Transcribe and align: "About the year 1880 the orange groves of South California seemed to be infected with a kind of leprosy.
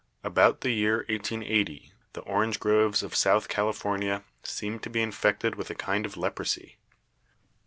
"About 0.23 0.61
the 0.61 0.71
year 0.71 1.05
1880 1.09 1.91
the 2.13 2.21
orange 2.21 2.59
groves 2.59 3.03
of 3.03 3.13
South 3.13 3.47
California 3.47 4.23
seemed 4.41 4.81
to 4.81 4.89
be 4.89 4.99
infected 5.03 5.53
with 5.53 5.69
a 5.69 5.75
kind 5.75 6.07
of 6.07 6.17
leprosy. 6.17 6.77